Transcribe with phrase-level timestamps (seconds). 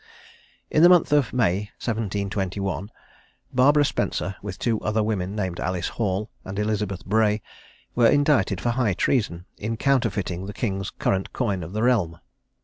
[0.71, 2.89] In the month of May, 1721,
[3.53, 7.43] Barbara Spencer, with two other women, named Alice Hall, and Elizabeth Bray,
[7.93, 12.17] were indicted for high treason, in counterfeiting the king's current coin of the realm.